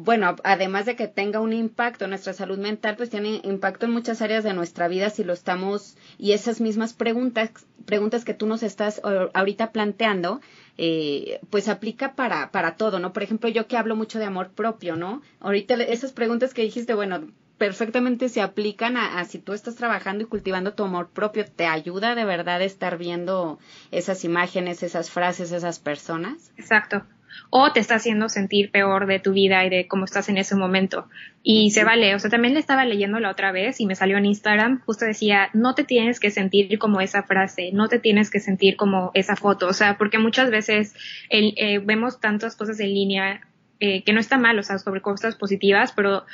[0.00, 3.92] bueno, además de que tenga un impacto en nuestra salud mental, pues tiene impacto en
[3.92, 7.50] muchas áreas de nuestra vida si lo estamos y esas mismas preguntas,
[7.84, 9.02] preguntas que tú nos estás
[9.34, 10.40] ahorita planteando,
[10.76, 13.12] eh, pues aplica para, para todo, ¿no?
[13.12, 15.20] Por ejemplo, yo que hablo mucho de amor propio, ¿no?
[15.40, 20.22] Ahorita esas preguntas que dijiste, bueno, perfectamente se aplican a, a, si tú estás trabajando
[20.22, 23.58] y cultivando tu amor propio, ¿te ayuda de verdad estar viendo
[23.90, 26.52] esas imágenes, esas frases, esas personas?
[26.56, 27.02] Exacto
[27.50, 30.54] o te está haciendo sentir peor de tu vida y de cómo estás en ese
[30.54, 31.08] momento.
[31.42, 34.18] Y se vale, o sea, también le estaba leyendo la otra vez y me salió
[34.18, 38.30] en Instagram, justo decía, no te tienes que sentir como esa frase, no te tienes
[38.30, 40.94] que sentir como esa foto, o sea, porque muchas veces
[41.30, 43.40] eh, vemos tantas cosas en línea
[43.80, 46.24] eh, que no está mal, o sea, sobre cosas positivas, pero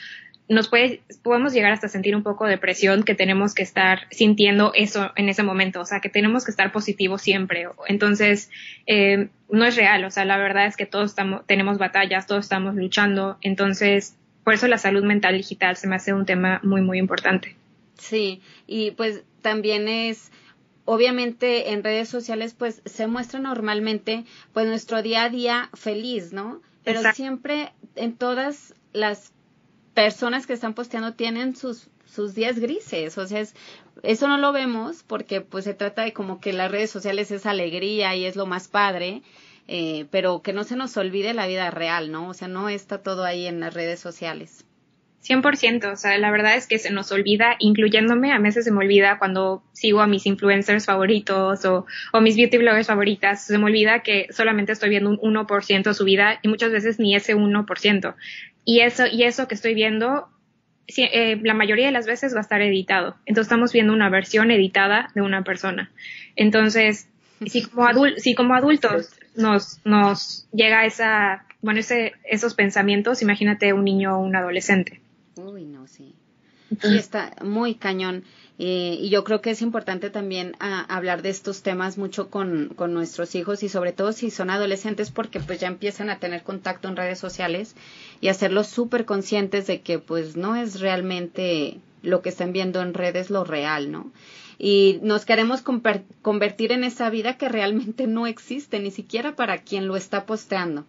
[0.49, 4.73] nos puede, podemos llegar hasta sentir un poco de presión que tenemos que estar sintiendo
[4.75, 7.67] eso en ese momento, o sea, que tenemos que estar positivos siempre.
[7.89, 8.51] Entonces,
[8.87, 12.45] eh, no es real, o sea, la verdad es que todos estamos, tenemos batallas, todos
[12.45, 16.83] estamos luchando, entonces, por eso la salud mental digital se me hace un tema muy,
[16.83, 17.57] muy importante.
[17.99, 20.31] Sí, y pues también es,
[20.85, 26.61] obviamente en redes sociales pues se muestra normalmente pues nuestro día a día feliz, ¿no?
[26.83, 29.33] Pero siempre en todas las
[29.95, 33.45] personas que están posteando tienen sus sus días grises, o sea,
[34.03, 37.45] eso no lo vemos porque pues se trata de como que las redes sociales es
[37.45, 39.23] alegría y es lo más padre,
[39.67, 42.29] eh, pero que no se nos olvide la vida real, ¿no?
[42.29, 44.65] O sea, no está todo ahí en las redes sociales.
[45.27, 48.79] 100%, o sea, la verdad es que se nos olvida, incluyéndome, a veces se me
[48.79, 53.65] olvida cuando sigo a mis influencers favoritos o, o mis beauty bloggers favoritas, se me
[53.65, 57.35] olvida que solamente estoy viendo un 1% de su vida y muchas veces ni ese
[57.35, 58.15] 1%.
[58.67, 60.29] Y eso, y eso que estoy viendo,
[60.97, 63.17] eh, la mayoría de las veces va a estar editado.
[63.25, 65.91] Entonces estamos viendo una versión editada de una persona.
[66.37, 67.09] Entonces,
[67.47, 73.85] si como, si como adultos nos, nos llega esa, bueno, ese, esos pensamientos, imagínate un
[73.85, 75.01] niño o un adolescente.
[75.37, 76.15] Uy, no, sí.
[76.81, 78.25] Sí, está muy cañón.
[78.59, 82.73] Eh, y yo creo que es importante también ah, hablar de estos temas mucho con,
[82.77, 86.43] con, nuestros hijos y sobre todo si son adolescentes porque pues ya empiezan a tener
[86.43, 87.75] contacto en redes sociales
[88.21, 92.95] y hacerlos súper conscientes de que pues no es realmente lo que están viendo en
[92.95, 94.13] redes lo real, ¿no?
[94.57, 99.89] Y nos queremos convertir en esa vida que realmente no existe, ni siquiera para quien
[99.89, 100.85] lo está posteando.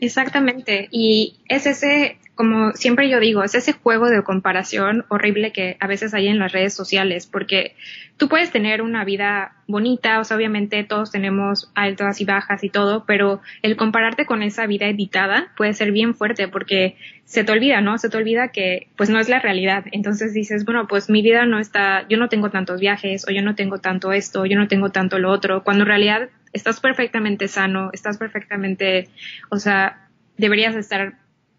[0.00, 0.88] Exactamente.
[0.90, 5.86] Y es ese, como siempre yo digo, es ese juego de comparación horrible que a
[5.86, 7.74] veces hay en las redes sociales, porque
[8.16, 12.70] tú puedes tener una vida bonita, o sea, obviamente todos tenemos altas y bajas y
[12.70, 17.52] todo, pero el compararte con esa vida editada puede ser bien fuerte porque se te
[17.52, 17.98] olvida, ¿no?
[17.98, 19.84] Se te olvida que pues no es la realidad.
[19.92, 23.42] Entonces dices, bueno, pues mi vida no está, yo no tengo tantos viajes, o yo
[23.42, 27.48] no tengo tanto esto, yo no tengo tanto lo otro, cuando en realidad estás perfectamente
[27.48, 29.08] sano, estás perfectamente,
[29.50, 31.18] o sea, deberías estar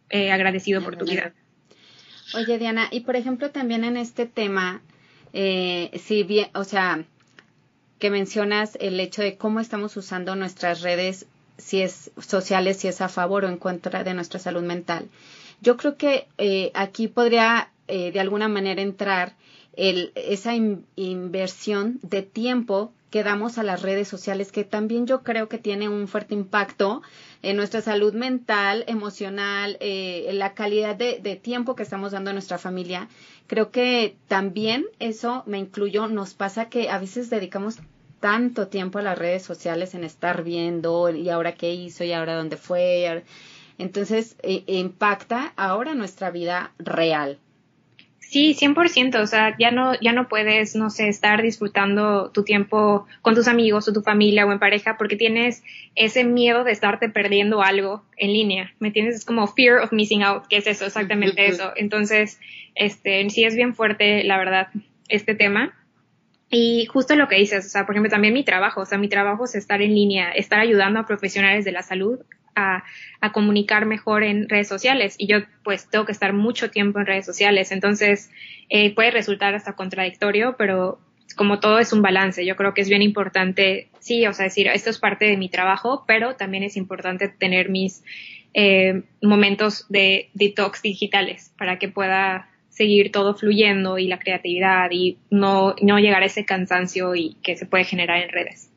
[0.10, 1.34] eh, agradecido por tu vida.
[2.34, 4.82] Oye, Diana, y por ejemplo también en este tema,
[5.34, 7.04] eh, si bien, o sea,
[8.00, 11.28] que mencionas el hecho de cómo estamos usando nuestras redes,
[11.58, 15.10] si es sociales, si es a favor o en contra de nuestra salud mental.
[15.62, 19.34] Yo creo que eh, aquí podría de alguna manera entrar
[19.74, 25.50] el, esa inversión de tiempo que damos a las redes sociales, que también yo creo
[25.50, 27.02] que tiene un fuerte impacto
[27.42, 32.30] en nuestra salud mental, emocional, eh, en la calidad de, de, tiempo que estamos dando
[32.30, 33.10] a nuestra familia.
[33.48, 37.80] Creo que también eso me incluyo, nos pasa que a veces dedicamos
[38.22, 42.38] tanto tiempo a las redes sociales en estar viendo y ahora qué hizo y ahora
[42.38, 43.26] dónde fue.
[43.78, 47.40] Entonces, eh, impacta ahora nuestra vida real,
[48.32, 53.06] Sí, 100%, o sea, ya no, ya no puedes, no sé, estar disfrutando tu tiempo
[53.22, 55.66] con tus amigos o tu familia o en pareja porque tienes
[55.96, 59.18] ese miedo de estarte perdiendo algo en línea, ¿me entiendes?
[59.18, 61.74] Es como fear of missing out, que es eso, exactamente eso.
[61.76, 62.40] Entonces,
[62.74, 64.70] este, sí es bien fuerte, la verdad,
[65.10, 65.78] este tema.
[66.50, 69.10] Y justo lo que dices, o sea, por ejemplo, también mi trabajo, o sea, mi
[69.10, 72.20] trabajo es estar en línea, estar ayudando a profesionales de la salud
[72.56, 72.84] a,
[73.34, 77.26] comunicar mejor en redes sociales y yo pues tengo que estar mucho tiempo en redes
[77.26, 78.32] sociales, entonces
[78.70, 81.00] eh, puede resultar hasta contradictorio, pero
[81.36, 84.68] como todo es un balance, yo creo que es bien importante, sí, o sea, decir,
[84.68, 88.04] esto es parte de mi trabajo, pero también es importante tener mis
[88.54, 95.18] eh, momentos de detox digitales para que pueda seguir todo fluyendo y la creatividad y
[95.30, 98.72] no, no llegar a ese cansancio y que se puede generar en redes.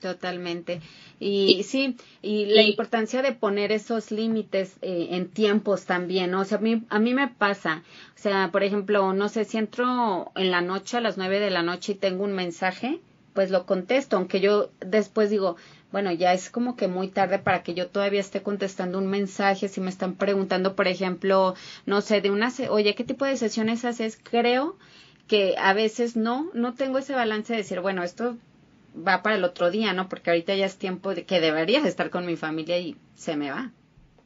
[0.00, 0.80] Totalmente.
[1.22, 6.40] Y, sí, y la importancia de poner esos límites eh, en tiempos también, ¿no?
[6.40, 7.82] O sea, a mí, a mí me pasa,
[8.16, 11.50] o sea, por ejemplo, no sé, si entro en la noche, a las nueve de
[11.50, 13.00] la noche y tengo un mensaje,
[13.34, 15.56] pues lo contesto, aunque yo después digo,
[15.92, 19.68] bueno, ya es como que muy tarde para que yo todavía esté contestando un mensaje,
[19.68, 21.54] si me están preguntando, por ejemplo,
[21.84, 24.18] no sé, de una, oye, ¿qué tipo de sesiones haces?
[24.22, 24.76] Creo
[25.28, 28.36] que a veces no, no tengo ese balance de decir, bueno, esto
[28.96, 30.08] va para el otro día, ¿no?
[30.08, 33.50] Porque ahorita ya es tiempo de que deberías estar con mi familia y se me
[33.50, 33.70] va.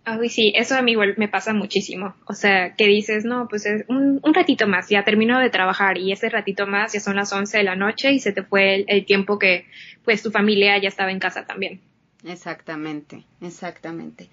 [0.07, 2.14] Ah, sí, eso a mí igual me pasa muchísimo.
[2.27, 6.12] O sea, que dices, no, pues es un, ratito más, ya termino de trabajar y
[6.12, 9.07] ese ratito más ya son las 11 de la noche y se te fue el,
[9.07, 9.66] tiempo que
[10.05, 11.81] pues tu familia ya estaba en casa también.
[12.22, 14.29] Exactamente, exactamente.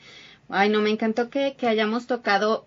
[0.49, 2.65] Ay, no, me encantó que, que hayamos tocado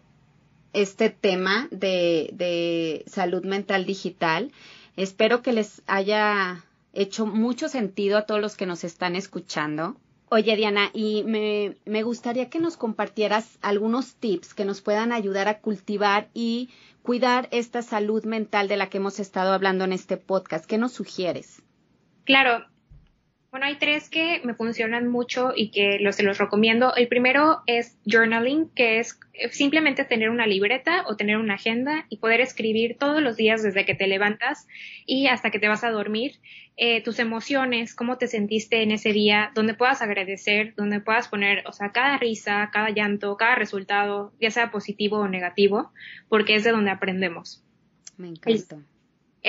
[0.73, 4.51] este tema de, de salud mental digital.
[4.97, 9.97] Espero que les haya hecho mucho sentido a todos los que nos están escuchando.
[10.31, 15.49] Oye, Diana, y me, me, gustaría que nos compartieras algunos tips que nos puedan ayudar
[15.49, 16.71] a cultivar y
[17.03, 20.65] cuidar esta salud mental de la que hemos estado hablando en este podcast.
[20.65, 21.63] ¿Qué nos sugieres?
[22.25, 22.65] Claro.
[23.55, 26.93] Bueno, hay tres que me funcionan mucho y que los, se los recomiendo.
[26.97, 29.21] El primero es journaling, que es
[29.53, 33.85] simplemente tener una libreta o tener una agenda y poder escribir todos los días desde
[33.85, 34.67] que te levantas
[35.07, 36.41] y hasta que te vas a dormir
[36.77, 41.63] eh, tus emociones, cómo te sentiste en ese día, donde puedas agradecer, donde puedas poner,
[41.69, 45.93] o sea, cada risa, cada llanto, cada resultado, ya sea positivo o negativo,
[46.29, 47.63] porque es de donde aprendemos.
[48.17, 48.79] Me encanta.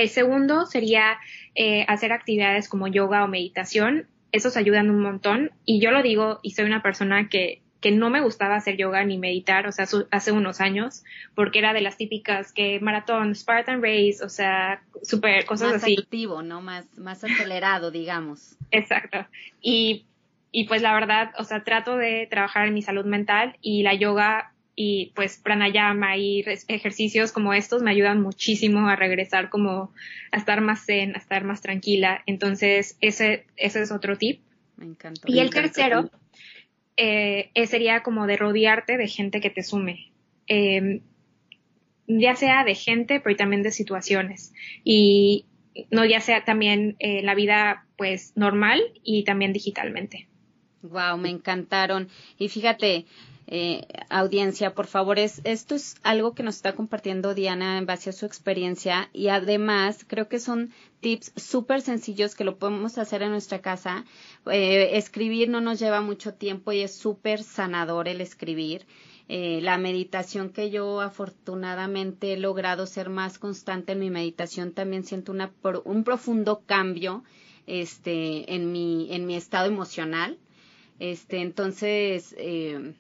[0.10, 1.18] Segundo sería
[1.56, 4.08] eh, hacer actividades como yoga o meditación.
[4.32, 5.52] Esos ayudan un montón.
[5.66, 9.06] Y yo lo digo y soy una persona que, que no me gustaba hacer yoga
[9.06, 11.04] ni meditar, o sea, hace unos años,
[11.36, 15.96] porque era de las típicas que maratón, Spartan Race, o sea, super cosas más así.
[16.00, 16.62] activo, ¿no?
[16.62, 18.58] Más, más acelerado, digamos.
[18.72, 19.28] Exacto.
[19.62, 20.06] Y,
[20.52, 23.94] y pues la verdad, o sea, trato de trabajar en mi salud mental y la
[23.94, 29.94] yoga y pues pranayama y ejercicios como estos me ayudan muchísimo a regresar como
[30.32, 32.24] a estar más zen, a estar más tranquila.
[32.26, 34.42] Entonces, ese, ese es otro tip.
[34.76, 35.22] Me encanta.
[35.26, 36.10] Y el tercero
[36.98, 40.12] eh, sería como de rodearte de gente que te sume.
[40.48, 41.02] Eh,
[42.08, 44.54] ya sea de gente, pero también de situaciones.
[44.84, 45.46] Y
[45.90, 50.28] no ya sea también eh, la vida pues normal y también digitalmente.
[50.82, 52.10] Wow, me encantaron.
[52.38, 53.06] Y fíjate,
[53.48, 58.10] eh, audiencia, por favor, es, esto es algo que nos está compartiendo Diana en base
[58.10, 63.22] a su experiencia y además creo que son tips súper sencillos que lo podemos hacer
[63.22, 64.06] en nuestra casa.
[64.52, 68.88] Eh, escribir no nos lleva mucho tiempo y es súper sanador el escribir.
[69.28, 75.04] Eh, la meditación que yo afortunadamente he logrado ser más constante en mi meditación también
[75.04, 75.52] siento una,
[75.84, 77.24] un profundo cambio
[77.66, 80.38] este en mi en mi estado emocional
[81.00, 82.94] este entonces eh,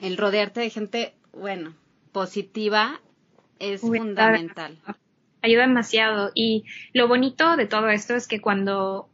[0.00, 1.74] el rodearte de gente, bueno,
[2.12, 3.00] positiva
[3.58, 4.78] es fundamental.
[5.42, 6.30] Ayuda demasiado.
[6.34, 9.08] Y lo bonito de todo esto es que cuando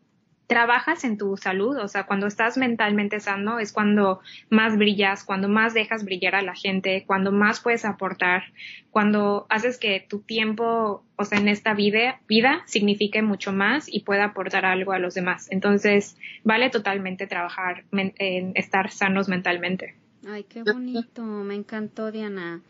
[0.50, 5.48] trabajas en tu salud, o sea, cuando estás mentalmente sano, es cuando más brillas, cuando
[5.48, 8.42] más dejas brillar a la gente, cuando más puedes aportar,
[8.90, 14.00] cuando haces que tu tiempo, o sea, en esta vida, vida signifique mucho más y
[14.00, 15.46] pueda aportar algo a los demás.
[15.52, 19.99] Entonces, vale totalmente trabajar en estar sanos mentalmente.
[20.26, 22.62] Ay, qué bonito, me encantó Diana.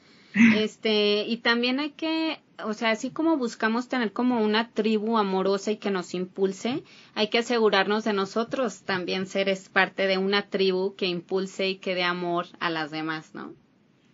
[0.57, 5.73] Este, y también hay que, o sea, así como buscamos tener como una tribu amorosa
[5.73, 6.85] y que nos impulse,
[7.15, 11.97] hay que asegurarnos de nosotros también ser parte de una tribu que impulse y que
[11.97, 13.55] dé amor a las demás, ¿no?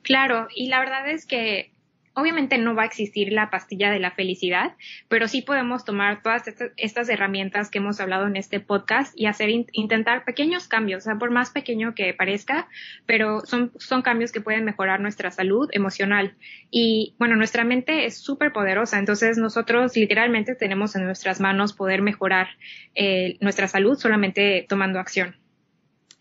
[0.03, 1.72] Claro, y la verdad es que
[2.18, 4.74] Obviamente no va a existir la pastilla de la felicidad,
[5.09, 6.44] pero sí podemos tomar todas
[6.79, 11.18] estas, herramientas que hemos hablado en este podcast y hacer intentar pequeños cambios, o sea,
[11.18, 12.68] por más pequeño que parezca,
[13.05, 16.37] pero son, son cambios que pueden mejorar nuestra salud emocional.
[16.70, 22.00] Y bueno, nuestra mente es súper poderosa, entonces nosotros literalmente tenemos en nuestras manos poder
[22.00, 22.48] mejorar
[22.94, 25.37] eh, nuestra salud solamente tomando acción.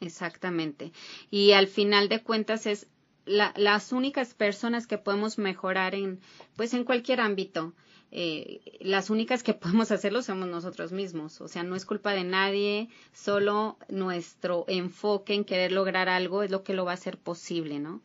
[0.01, 0.91] Exactamente.
[1.31, 2.87] Y al final de cuentas es
[3.25, 6.19] las únicas personas que podemos mejorar en,
[6.55, 7.73] pues en cualquier ámbito,
[8.11, 11.41] eh, las únicas que podemos hacerlo somos nosotros mismos.
[11.41, 16.51] O sea, no es culpa de nadie, solo nuestro enfoque en querer lograr algo es
[16.51, 18.01] lo que lo va a hacer posible, ¿no?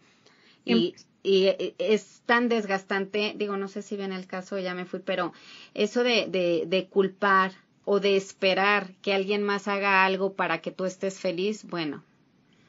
[0.65, 4.85] Y, y eh, es tan desgastante, digo, no sé si ven el caso, ya me
[4.85, 5.33] fui, pero
[5.75, 7.53] eso de, de, de culpar
[7.85, 12.05] o de esperar que alguien más haga algo para que tú estés feliz, bueno,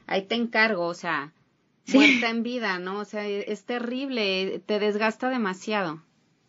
[0.08, 1.34] ahí te encargo, o sea,
[1.88, 3.00] muerta en vida, ¿no?
[3.00, 6.04] O sea, es terrible, te desgasta demasiado.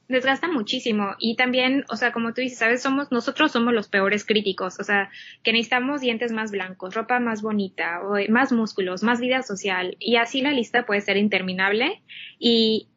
[0.08, 4.26] Desgasta muchísimo y también, o sea, como tú dices, sabes, somos nosotros somos los peores
[4.26, 5.10] críticos, o sea,
[5.42, 10.42] que necesitamos dientes más blancos, ropa más bonita, más músculos, más vida social y así
[10.42, 12.02] la lista puede ser interminable
[12.38, 12.88] y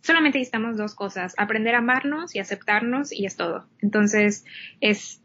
[0.00, 3.66] solamente necesitamos dos cosas, aprender a amarnos y aceptarnos y es todo.
[3.82, 4.44] Entonces,
[4.80, 5.20] es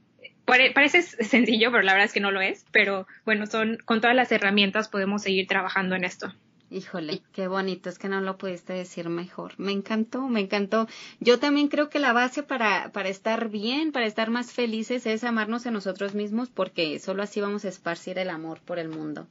[0.46, 4.16] parece sencillo, pero la verdad es que no lo es, pero bueno, son con todas
[4.16, 6.34] las herramientas podemos seguir trabajando en esto.
[6.70, 9.54] Híjole, qué bonito, es que no lo pudiste decir mejor.
[9.58, 10.88] Me encantó, me encantó.
[11.22, 15.24] Yo también creo que la base para, para estar bien, para estar más felices es
[15.24, 19.28] amarnos a nosotros mismos porque solo así vamos a esparcir el amor por el mundo.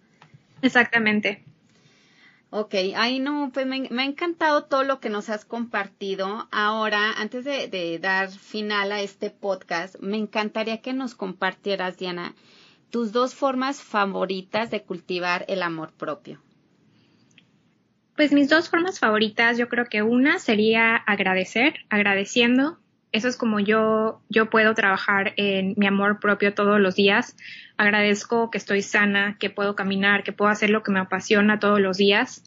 [0.63, 1.45] Exactamente.
[2.49, 6.49] Ok, ay no, pues me, ha encantado todo lo que nos has compartido.
[6.51, 12.35] Ahora, antes de, de dar final a este podcast, me encantaría que nos compartieras, Diana,
[12.89, 16.41] tus dos formas favoritas de cultivar el amor propio.
[18.17, 22.79] Pues mis dos formas favoritas, yo creo que una sería agradecer, agradeciendo.
[23.13, 27.37] Eso es como yo, yo puedo trabajar en mi amor propio todos los días.
[27.77, 31.79] Agradezco que estoy sana, que puedo caminar, que puedo hacer lo que me apasiona todos
[31.79, 32.43] los días.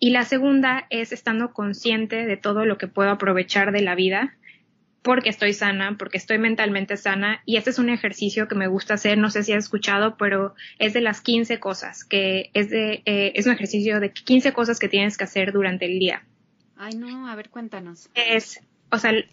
[0.00, 4.36] Y la segunda es estando consciente de todo lo que puedo aprovechar de la vida
[5.06, 7.40] porque estoy sana, porque estoy mentalmente sana.
[7.46, 10.56] Y este es un ejercicio que me gusta hacer, no sé si has escuchado, pero
[10.80, 14.80] es de las 15 cosas, que es, de, eh, es un ejercicio de 15 cosas
[14.80, 16.24] que tienes que hacer durante el día.
[16.76, 18.10] Ay, no, a ver, cuéntanos.
[18.16, 18.60] Es,
[18.90, 19.24] o sea, eh,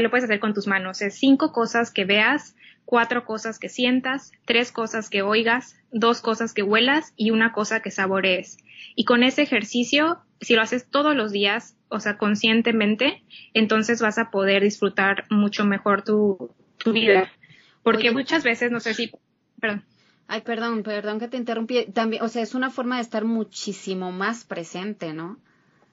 [0.00, 4.32] lo puedes hacer con tus manos, es cinco cosas que veas, cuatro cosas que sientas,
[4.44, 8.58] tres cosas que oigas, dos cosas que huelas y una cosa que saborees.
[8.94, 13.22] Y con ese ejercicio, si lo haces todos los días, o sea, conscientemente,
[13.54, 17.30] entonces vas a poder disfrutar mucho mejor tu, tu vida.
[17.82, 19.10] Porque muchas veces, no sé si,
[19.60, 19.84] perdón.
[20.28, 21.84] Ay, perdón, perdón que te interrumpí.
[21.92, 25.38] También, o sea, es una forma de estar muchísimo más presente, ¿no?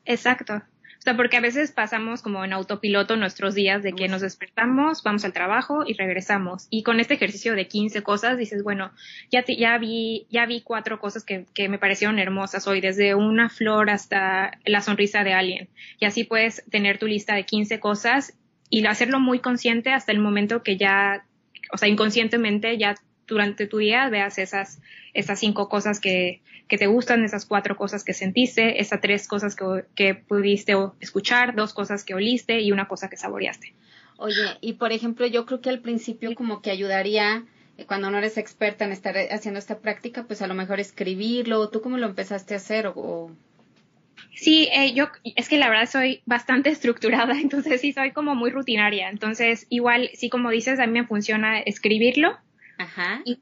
[0.06, 0.62] Exacto.
[1.00, 5.02] O sea, porque a veces pasamos como en autopiloto nuestros días de que nos despertamos,
[5.02, 6.68] vamos al trabajo y regresamos.
[6.70, 8.92] Y con este ejercicio de 15 cosas dices, bueno,
[9.32, 13.50] ya, ya vi, ya vi cuatro cosas que, que me parecieron hermosas hoy, desde una
[13.50, 15.70] flor hasta la sonrisa de alguien.
[16.02, 18.38] Y así puedes tener tu lista de 15 cosas
[18.70, 21.26] y hacerlo muy consciente hasta el momento que ya,
[21.72, 22.96] o sea, inconscientemente ya
[23.26, 24.82] durante tu día veas esas,
[25.14, 29.56] esas cinco cosas que, que te gustan, esas cuatro cosas que sentiste, esas tres cosas
[29.56, 33.74] que, que pudiste escuchar, dos cosas que oliste y una cosa que saboreaste.
[34.18, 37.46] Oye, y por ejemplo, yo creo que al principio como que ayudaría
[37.78, 41.70] eh, cuando no eres experta en estar haciendo esta práctica, pues a lo mejor escribirlo.
[41.70, 42.92] ¿Tú cómo lo empezaste a hacer?
[42.96, 43.32] O,
[44.36, 48.52] Sí, eh, yo es que la verdad soy bastante estructurada, entonces sí soy como muy
[48.52, 49.10] rutinaria.
[49.10, 52.38] Entonces, igual, sí, como dices, a mí me funciona escribirlo
[52.78, 53.22] Ajá.
[53.26, 53.40] Y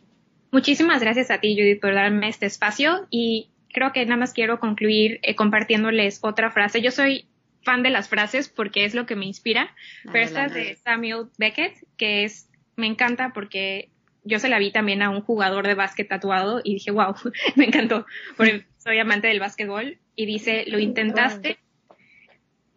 [0.51, 4.59] Muchísimas gracias a ti, Judith, por darme este espacio y creo que nada más quiero
[4.59, 6.82] concluir eh, compartiéndoles otra frase.
[6.82, 7.25] Yo soy
[7.63, 9.73] fan de las frases porque es lo que me inspira,
[10.11, 13.91] pero esta es de Samuel Beckett, que es, me encanta porque
[14.24, 17.15] yo se la vi también a un jugador de básquet tatuado y dije, wow,
[17.55, 18.05] me encantó,
[18.38, 21.57] porque soy amante del básquetbol y dice, lo intentaste,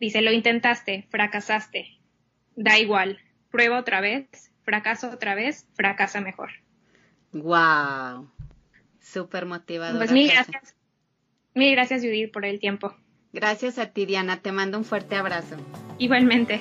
[0.00, 1.98] dice, lo intentaste, fracasaste,
[2.56, 3.18] da igual,
[3.50, 6.50] prueba otra vez, fracaso otra vez, fracasa mejor.
[7.32, 8.30] Wow,
[9.00, 9.98] súper motivador.
[9.98, 10.76] Pues mil gracias,
[11.54, 12.96] mil gracias Judith por el tiempo.
[13.32, 15.56] Gracias a ti Diana, te mando un fuerte abrazo.
[15.98, 16.60] Igualmente.